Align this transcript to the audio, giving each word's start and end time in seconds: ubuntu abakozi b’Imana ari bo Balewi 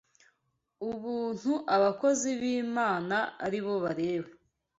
ubuntu 0.89 1.51
abakozi 1.75 2.29
b’Imana 2.39 3.17
ari 3.45 3.59
bo 3.65 3.73
Balewi 3.83 4.31